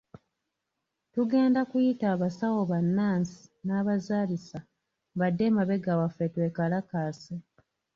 [1.13, 4.59] Tugenda kuyita abasawo bannansi n'abazaalisa
[5.19, 7.33] badde emabega waffe twekalakaase.